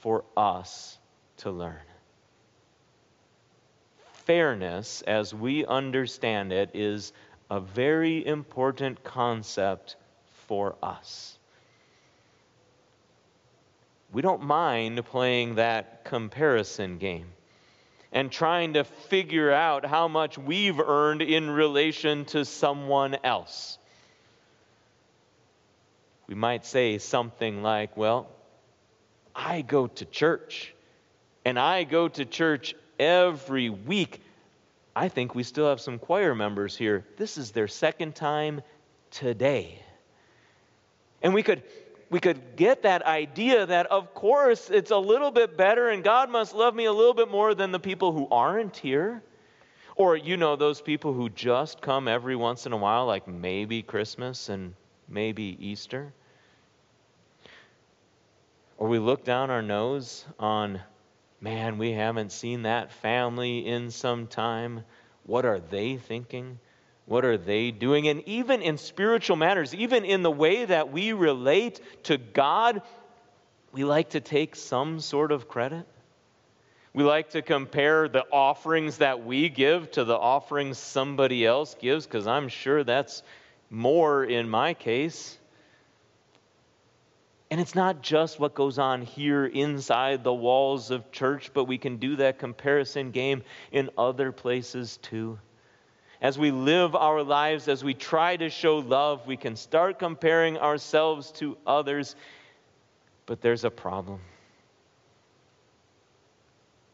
for 0.00 0.24
us 0.36 0.98
to 1.38 1.50
learn. 1.50 1.76
Fairness, 4.24 5.02
as 5.02 5.34
we 5.34 5.64
understand 5.64 6.52
it, 6.52 6.70
is 6.74 7.12
a 7.50 7.60
very 7.60 8.26
important 8.26 9.04
concept 9.04 9.96
for 10.46 10.74
us. 10.82 11.38
We 14.12 14.22
don't 14.22 14.42
mind 14.42 15.04
playing 15.06 15.56
that 15.56 16.04
comparison 16.04 16.98
game 16.98 17.26
and 18.12 18.30
trying 18.30 18.74
to 18.74 18.84
figure 18.84 19.50
out 19.50 19.86
how 19.86 20.06
much 20.06 20.36
we've 20.36 20.78
earned 20.78 21.22
in 21.22 21.50
relation 21.50 22.26
to 22.26 22.44
someone 22.44 23.16
else. 23.24 23.78
We 26.26 26.34
might 26.34 26.66
say 26.66 26.98
something 26.98 27.62
like, 27.62 27.96
Well, 27.96 28.28
I 29.34 29.62
go 29.62 29.86
to 29.86 30.04
church, 30.04 30.74
and 31.44 31.58
I 31.58 31.84
go 31.84 32.08
to 32.08 32.24
church 32.24 32.74
every 32.98 33.70
week. 33.70 34.20
I 34.94 35.08
think 35.08 35.34
we 35.34 35.42
still 35.42 35.68
have 35.68 35.80
some 35.80 35.98
choir 35.98 36.34
members 36.34 36.76
here. 36.76 37.06
This 37.16 37.38
is 37.38 37.52
their 37.52 37.68
second 37.68 38.14
time 38.14 38.60
today. 39.10 39.82
And 41.22 41.32
we 41.32 41.42
could 41.42 41.62
we 42.12 42.20
could 42.20 42.56
get 42.56 42.82
that 42.82 43.06
idea 43.06 43.64
that, 43.64 43.86
of 43.86 44.12
course, 44.12 44.68
it's 44.68 44.90
a 44.90 44.98
little 44.98 45.30
bit 45.30 45.56
better 45.56 45.88
and 45.88 46.04
God 46.04 46.28
must 46.28 46.54
love 46.54 46.74
me 46.74 46.84
a 46.84 46.92
little 46.92 47.14
bit 47.14 47.30
more 47.30 47.54
than 47.54 47.72
the 47.72 47.80
people 47.80 48.12
who 48.12 48.28
aren't 48.30 48.76
here. 48.76 49.22
Or, 49.96 50.14
you 50.14 50.36
know, 50.36 50.54
those 50.54 50.82
people 50.82 51.14
who 51.14 51.30
just 51.30 51.80
come 51.80 52.08
every 52.08 52.36
once 52.36 52.66
in 52.66 52.72
a 52.72 52.76
while, 52.76 53.06
like 53.06 53.26
maybe 53.26 53.80
Christmas 53.80 54.50
and 54.50 54.74
maybe 55.08 55.56
Easter. 55.58 56.12
Or 58.76 58.88
we 58.88 58.98
look 58.98 59.24
down 59.24 59.48
our 59.48 59.62
nose 59.62 60.26
on, 60.38 60.82
man, 61.40 61.78
we 61.78 61.92
haven't 61.92 62.30
seen 62.30 62.64
that 62.64 62.92
family 62.92 63.66
in 63.66 63.90
some 63.90 64.26
time. 64.26 64.84
What 65.24 65.46
are 65.46 65.60
they 65.60 65.96
thinking? 65.96 66.58
What 67.06 67.24
are 67.24 67.36
they 67.36 67.70
doing? 67.70 68.08
And 68.08 68.26
even 68.28 68.62
in 68.62 68.78
spiritual 68.78 69.36
matters, 69.36 69.74
even 69.74 70.04
in 70.04 70.22
the 70.22 70.30
way 70.30 70.64
that 70.64 70.92
we 70.92 71.12
relate 71.12 71.80
to 72.04 72.16
God, 72.16 72.82
we 73.72 73.84
like 73.84 74.10
to 74.10 74.20
take 74.20 74.54
some 74.54 75.00
sort 75.00 75.32
of 75.32 75.48
credit. 75.48 75.86
We 76.94 77.04
like 77.04 77.30
to 77.30 77.42
compare 77.42 78.08
the 78.08 78.24
offerings 78.30 78.98
that 78.98 79.24
we 79.24 79.48
give 79.48 79.90
to 79.92 80.04
the 80.04 80.16
offerings 80.16 80.78
somebody 80.78 81.44
else 81.44 81.74
gives, 81.80 82.06
because 82.06 82.26
I'm 82.26 82.48
sure 82.48 82.84
that's 82.84 83.22
more 83.70 84.24
in 84.24 84.48
my 84.48 84.74
case. 84.74 85.38
And 87.50 87.60
it's 87.60 87.74
not 87.74 88.02
just 88.02 88.38
what 88.38 88.54
goes 88.54 88.78
on 88.78 89.02
here 89.02 89.44
inside 89.44 90.22
the 90.22 90.32
walls 90.32 90.90
of 90.90 91.10
church, 91.12 91.50
but 91.52 91.64
we 91.64 91.78
can 91.78 91.96
do 91.96 92.16
that 92.16 92.38
comparison 92.38 93.10
game 93.10 93.42
in 93.72 93.90
other 93.98 94.30
places 94.30 94.98
too 94.98 95.38
as 96.22 96.38
we 96.38 96.52
live 96.52 96.94
our 96.94 97.20
lives, 97.24 97.66
as 97.66 97.82
we 97.82 97.94
try 97.94 98.36
to 98.36 98.48
show 98.48 98.78
love, 98.78 99.26
we 99.26 99.36
can 99.36 99.56
start 99.56 99.98
comparing 99.98 100.56
ourselves 100.56 101.32
to 101.32 101.58
others. 101.66 102.14
But 103.26 103.42
there's 103.42 103.64
a 103.64 103.70
problem. 103.70 104.20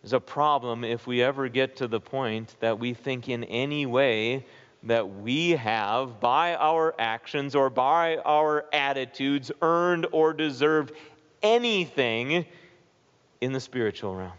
There's 0.02 0.14
a 0.14 0.20
problem 0.20 0.82
if 0.82 1.06
we 1.06 1.22
ever 1.22 1.48
get 1.50 1.76
to 1.76 1.88
the 1.88 2.00
point 2.00 2.56
that 2.60 2.78
we 2.78 2.94
think 2.94 3.28
in 3.28 3.44
any 3.44 3.84
way 3.84 4.46
that 4.84 5.06
we 5.06 5.50
have, 5.50 6.20
by 6.20 6.54
our 6.54 6.94
actions 6.98 7.54
or 7.54 7.68
by 7.68 8.16
our 8.24 8.64
attitudes, 8.72 9.52
earned 9.60 10.06
or 10.10 10.32
deserved 10.32 10.92
anything 11.42 12.46
in 13.42 13.52
the 13.52 13.60
spiritual 13.60 14.14
realm 14.14 14.32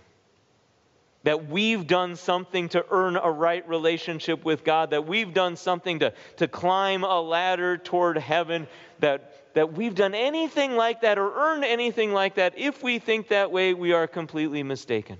that 1.23 1.49
we've 1.49 1.85
done 1.85 2.15
something 2.15 2.69
to 2.69 2.85
earn 2.89 3.17
a 3.17 3.29
right 3.29 3.67
relationship 3.67 4.45
with 4.45 4.63
God, 4.63 4.91
that 4.91 5.05
we've 5.05 5.33
done 5.33 5.57
something 5.57 5.99
to, 5.99 6.13
to 6.37 6.47
climb 6.47 7.03
a 7.03 7.21
ladder 7.21 7.77
toward 7.77 8.17
heaven, 8.17 8.67
that, 8.99 9.53
that 9.53 9.73
we've 9.73 9.95
done 9.95 10.13
anything 10.13 10.75
like 10.75 11.01
that 11.01 11.17
or 11.17 11.33
earned 11.33 11.65
anything 11.65 12.13
like 12.13 12.35
that, 12.35 12.57
if 12.57 12.81
we 12.81 12.99
think 12.99 13.29
that 13.29 13.51
way, 13.51 13.73
we 13.73 13.91
are 13.91 14.07
completely 14.07 14.63
mistaken. 14.63 15.17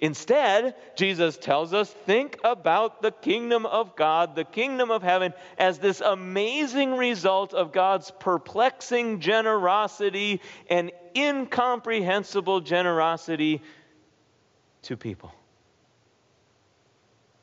Instead, 0.00 0.76
Jesus 0.94 1.36
tells 1.36 1.74
us 1.74 1.90
think 1.90 2.38
about 2.44 3.02
the 3.02 3.10
kingdom 3.10 3.66
of 3.66 3.96
God, 3.96 4.36
the 4.36 4.44
kingdom 4.44 4.92
of 4.92 5.02
heaven, 5.02 5.34
as 5.58 5.78
this 5.78 6.00
amazing 6.00 6.94
result 6.94 7.52
of 7.52 7.72
God's 7.72 8.12
perplexing 8.20 9.18
generosity 9.18 10.40
and 10.70 10.92
incomprehensible 11.16 12.60
generosity 12.60 13.60
to 14.82 14.96
people. 14.96 15.32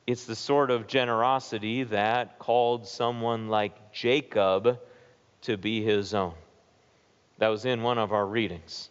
It's 0.07 0.25
the 0.25 0.35
sort 0.35 0.69
of 0.69 0.87
generosity 0.87 1.83
that 1.83 2.37
called 2.37 2.87
someone 2.87 3.49
like 3.49 3.91
Jacob 3.91 4.79
to 5.41 5.57
be 5.57 5.83
his 5.83 6.13
own. 6.13 6.33
That 7.39 7.47
was 7.47 7.65
in 7.65 7.81
one 7.81 7.97
of 7.97 8.13
our 8.13 8.25
readings. 8.25 8.89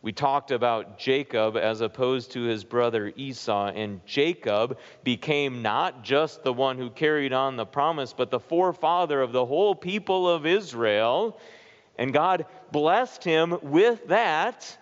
We 0.00 0.12
talked 0.12 0.50
about 0.50 0.98
Jacob 0.98 1.56
as 1.56 1.80
opposed 1.80 2.32
to 2.32 2.42
his 2.42 2.62
brother 2.62 3.12
Esau, 3.16 3.68
and 3.68 4.04
Jacob 4.04 4.78
became 5.02 5.62
not 5.62 6.04
just 6.04 6.42
the 6.44 6.52
one 6.52 6.76
who 6.76 6.90
carried 6.90 7.32
on 7.32 7.56
the 7.56 7.64
promise, 7.64 8.12
but 8.12 8.30
the 8.30 8.38
forefather 8.38 9.22
of 9.22 9.32
the 9.32 9.46
whole 9.46 9.74
people 9.74 10.28
of 10.28 10.44
Israel. 10.44 11.40
And 11.96 12.12
God 12.12 12.44
blessed 12.70 13.24
him 13.24 13.56
with 13.62 14.06
that 14.08 14.76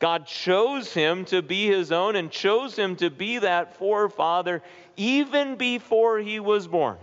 God 0.00 0.26
chose 0.26 0.92
him 0.92 1.26
to 1.26 1.42
be 1.42 1.66
his 1.66 1.92
own 1.92 2.16
and 2.16 2.30
chose 2.30 2.74
him 2.74 2.96
to 2.96 3.10
be 3.10 3.38
that 3.38 3.76
forefather 3.76 4.62
even 4.96 5.56
before 5.56 6.18
he 6.18 6.40
was 6.40 6.66
born, 6.66 6.96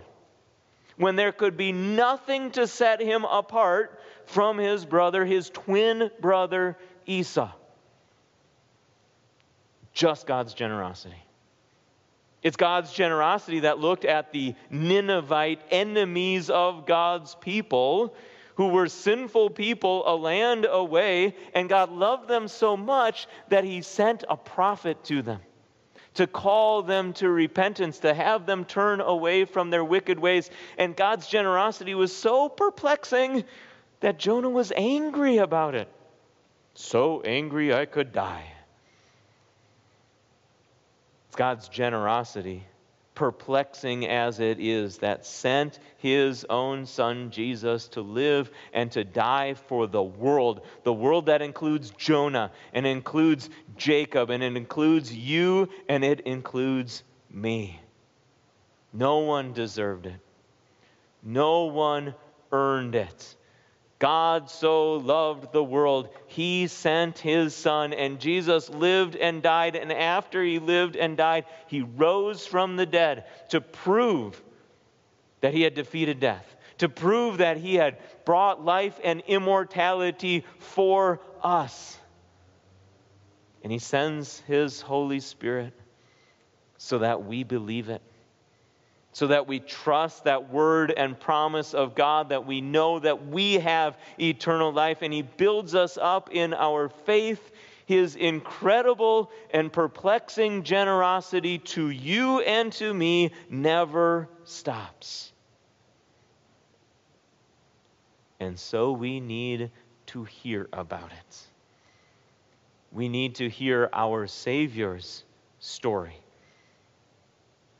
when 0.98 1.16
there 1.16 1.32
could 1.32 1.56
be 1.56 1.72
nothing 1.72 2.52
to 2.52 2.68
set 2.68 3.00
him 3.00 3.24
apart 3.24 4.00
from 4.26 4.58
his 4.58 4.84
brother, 4.84 5.24
his 5.26 5.50
twin 5.52 6.10
brother 6.20 6.76
Esau. 7.06 7.52
Just 9.94 10.28
God's 10.28 10.54
generosity. 10.54 11.24
It's 12.44 12.58
God's 12.58 12.92
generosity 12.92 13.62
that 13.62 13.80
looked 13.80 14.06
at 14.06 14.32
the 14.32 14.56
Ninevite 14.70 15.62
enemies 15.70 16.50
of 16.50 16.86
God's 16.86 17.36
people 17.36 18.16
who 18.58 18.70
were 18.70 18.88
sinful 18.88 19.52
people 19.52 20.04
a 20.08 20.15
land 20.15 20.65
away, 20.70 21.36
and 21.54 21.70
God 21.70 21.91
loved 21.91 22.28
them 22.28 22.48
so 22.48 22.76
much 22.76 23.28
that 23.50 23.63
He 23.63 23.82
sent 23.82 24.24
a 24.28 24.36
prophet 24.36 25.04
to 25.06 25.22
them 25.22 25.39
to 26.15 26.26
call 26.26 26.82
them 26.82 27.13
to 27.13 27.30
repentance, 27.30 28.00
to 28.00 28.12
have 28.12 28.48
them 28.48 28.65
turn 28.65 29.02
away 29.02 29.46
from 29.46 29.70
their 29.70 29.86
wicked 29.86 30.17
ways. 30.17 30.50
And 30.76 30.96
God's 30.96 31.28
generosity 31.28 31.93
was 31.93 32.15
so 32.15 32.50
perplexing 32.50 33.43
that 34.00 34.17
Jonah 34.17 34.50
was 34.50 34.74
angry 34.76 35.38
about 35.38 35.76
it. 35.76 35.88
So 36.74 37.22
angry 37.22 37.72
I 37.72 37.86
could 37.86 38.13
die. 38.13 38.52
It's 41.28 41.36
God's 41.36 41.70
generosity 41.70 42.65
perplexing 43.17 44.06
as 44.06 44.39
it 44.39 44.60
is, 44.60 44.99
that 44.99 45.25
sent 45.25 45.80
his 45.97 46.45
own 46.51 46.86
son 46.86 47.32
Jesus 47.32 47.88
to 47.88 48.01
live 48.01 48.51
and 48.73 48.91
to 48.91 49.03
die 49.03 49.56
for 49.56 49.88
the 49.88 50.03
world. 50.03 50.62
The 50.84 50.93
world 50.93 51.25
that 51.25 51.41
includes 51.41 51.89
Jonah 51.97 52.51
and 52.73 52.86
includes 52.86 53.49
Jacob 53.75 54.30
and 54.30 54.43
it 54.43 54.56
includes 54.56 55.12
you 55.12 55.67
and 55.89 56.03
it 56.03 56.19
includes 56.21 57.01
me. 57.32 57.82
No 58.93 59.17
one 59.17 59.51
deserved 59.51 60.06
it, 60.06 60.19
no 61.23 61.65
one 61.65 62.13
earned 62.51 62.93
it. 62.93 63.36
God 64.00 64.50
so 64.52 64.94
loved 64.94 65.52
the 65.52 65.64
world, 65.64 66.10
he 66.28 66.68
sent 66.68 67.18
his 67.18 67.56
son, 67.56 67.94
and 67.94 68.20
Jesus 68.20 68.70
lived 68.70 69.16
and 69.16 69.42
died. 69.42 69.76
And 69.76 69.92
after 69.92 70.44
he 70.44 70.60
lived 70.60 70.96
and 70.96 71.18
died, 71.18 71.46
he 71.68 71.82
rose 71.82 72.46
from 72.46 72.76
the 72.76 72.86
dead 72.86 73.26
to 73.50 73.62
prove 73.62 74.42
that 75.42 75.54
he 75.54 75.64
had 75.64 75.74
defeated 75.74 76.20
death, 76.20 76.56
to 76.78 76.90
prove 76.90 77.40
that 77.40 77.58
he 77.58 77.76
had 77.76 77.98
brought 78.24 78.64
life 78.64 79.00
and 79.04 79.22
immortality 79.28 80.46
for 80.60 81.20
us. 81.42 81.98
And 83.64 83.72
he 83.72 83.80
sends 83.80 84.40
his 84.42 84.80
Holy 84.80 85.20
Spirit 85.20 85.74
so 86.78 87.00
that 87.00 87.26
we 87.26 87.44
believe 87.44 87.90
it 87.90 88.04
so 89.17 89.25
that 89.25 89.47
we 89.47 89.60
trust 89.60 90.25
that 90.25 90.51
word 90.51 90.93
and 90.95 91.19
promise 91.19 91.73
of 91.73 91.95
God, 91.95 92.30
that 92.30 92.45
we 92.45 92.62
know 92.62 92.99
that 92.99 93.25
we 93.25 93.56
have 93.56 93.97
eternal 94.19 94.71
life, 94.71 94.99
and 95.01 95.12
He 95.12 95.23
builds 95.23 95.73
us 95.73 95.97
up 95.99 96.30
in 96.32 96.53
our 96.53 96.88
faith. 96.88 97.49
His 97.88 98.15
incredible 98.15 99.32
and 99.49 99.73
perplexing 99.73 100.62
generosity 100.62 101.58
to 101.58 101.89
you 101.89 102.41
and 102.41 102.71
to 102.73 102.93
me 102.93 103.32
never 103.49 104.30
stops. 104.43 105.34
And 108.39 108.60
so 108.60 108.91
we 108.91 109.19
need 109.19 109.71
to 110.08 110.25
hear 110.25 110.69
about 110.71 111.12
it. 111.12 111.38
We 112.91 113.10
need 113.10 113.34
to 113.36 113.49
hear 113.49 113.89
our 113.93 114.27
Savior's 114.27 115.23
story. 115.58 116.21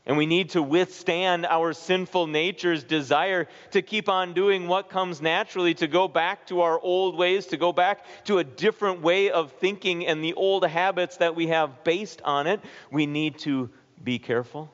And 0.08 0.16
we 0.16 0.26
need 0.26 0.52
to 0.52 0.64
withstand 0.64 1.46
our 1.46 1.74
sinful 1.74 2.28
nature's 2.28 2.86
desire 2.86 3.50
to 3.72 3.82
keep 3.82 4.08
on 4.08 4.34
doing 4.34 4.70
what 4.70 4.90
comes 4.90 5.22
naturally, 5.22 5.74
to 5.76 5.88
go 5.88 6.08
back 6.08 6.48
to 6.48 6.62
our 6.62 6.80
old 6.80 7.18
ways, 7.18 7.48
to 7.48 7.58
go 7.58 7.74
back 7.74 8.06
to 8.24 8.38
a 8.38 8.44
different 8.46 9.02
way 9.02 9.30
of 9.32 9.52
thinking 9.52 10.08
and 10.08 10.24
the 10.24 10.34
old 10.34 10.66
habits 10.66 11.18
that 11.18 11.36
we 11.36 11.48
have 11.48 11.84
based 11.84 12.22
on 12.24 12.48
it. 12.48 12.62
We 12.90 13.06
need 13.06 13.40
to 13.40 13.70
be 14.02 14.18
careful 14.18 14.72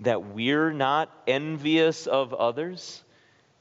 that 0.00 0.24
we're 0.24 0.72
not 0.72 1.12
envious 1.26 2.06
of 2.06 2.32
others 2.32 3.04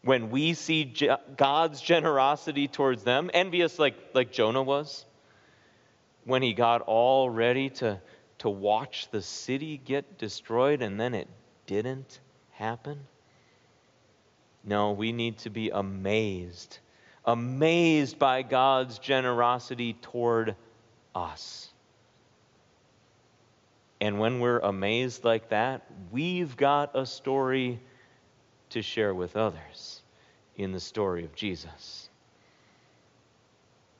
when 0.01 0.29
we 0.29 0.53
see 0.53 0.95
God's 1.35 1.81
generosity 1.81 2.69
towards 2.69 3.03
them, 3.03 3.29
envious 3.33 3.77
like, 3.77 3.95
like 4.13 4.31
Jonah 4.31 4.63
was, 4.63 5.05
when 6.23 6.41
he 6.41 6.53
got 6.53 6.83
all 6.83 7.29
ready 7.29 7.69
to 7.71 7.99
to 8.39 8.49
watch 8.49 9.09
the 9.11 9.21
city 9.21 9.77
get 9.83 10.17
destroyed 10.17 10.81
and 10.81 10.99
then 10.99 11.13
it 11.13 11.27
didn't 11.65 12.19
happen? 12.51 12.99
No, 14.63 14.91
we 14.91 15.11
need 15.11 15.37
to 15.39 15.49
be 15.49 15.69
amazed, 15.69 16.79
amazed 17.25 18.19
by 18.19 18.41
God's 18.41 18.99
generosity 18.99 19.93
toward 19.93 20.55
us. 21.15 21.69
And 23.99 24.19
when 24.19 24.39
we're 24.39 24.59
amazed 24.59 25.23
like 25.23 25.49
that, 25.49 25.85
we've 26.11 26.55
got 26.55 26.95
a 26.95 27.05
story 27.05 27.79
to 28.71 28.81
share 28.81 29.13
with 29.13 29.35
others 29.35 30.01
in 30.55 30.71
the 30.71 30.79
story 30.79 31.23
of 31.23 31.33
Jesus. 31.33 32.06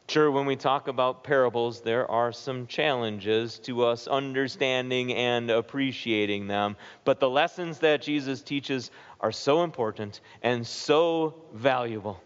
Sure, 0.09 0.31
when 0.31 0.45
we 0.45 0.55
talk 0.55 0.87
about 0.87 1.25
parables, 1.25 1.81
there 1.81 2.09
are 2.09 2.31
some 2.31 2.65
challenges 2.65 3.59
to 3.59 3.83
us 3.83 4.07
understanding 4.07 5.13
and 5.13 5.51
appreciating 5.51 6.47
them. 6.47 6.77
But 7.03 7.19
the 7.19 7.29
lessons 7.29 7.79
that 7.79 8.03
Jesus 8.03 8.41
teaches 8.41 8.89
are 9.19 9.33
so 9.33 9.65
important 9.65 10.21
and 10.41 10.65
so 10.65 11.35
valuable. 11.53 12.23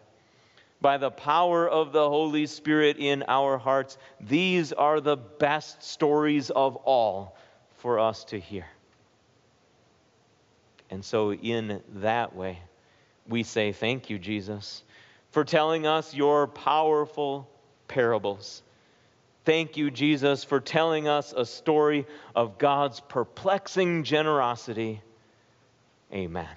By 0.79 0.97
the 0.97 1.09
power 1.09 1.67
of 1.67 1.91
the 1.91 2.07
Holy 2.07 2.45
Spirit 2.45 2.97
in 2.99 3.23
our 3.27 3.57
hearts, 3.57 3.97
these 4.19 4.71
are 4.73 5.01
the 5.01 5.17
best 5.17 5.81
stories 5.81 6.51
of 6.51 6.75
all 6.75 7.35
for 7.77 7.97
us 7.97 8.25
to 8.25 8.39
hear. 8.39 8.67
And 10.91 11.03
so, 11.03 11.33
in 11.33 11.81
that 11.95 12.35
way, 12.35 12.59
we 13.27 13.41
say, 13.41 13.71
Thank 13.71 14.11
you, 14.11 14.19
Jesus, 14.19 14.83
for 15.31 15.43
telling 15.43 15.87
us 15.87 16.13
your 16.13 16.45
powerful 16.45 17.47
parables. 17.91 18.63
Thank 19.43 19.75
you, 19.75 19.91
Jesus, 19.91 20.43
for 20.43 20.59
telling 20.59 21.07
us 21.07 21.33
a 21.35 21.45
story 21.45 22.05
of 22.35 22.57
God's 22.57 22.99
perplexing 23.01 24.03
generosity. 24.03 25.01
Amen. 26.13 26.47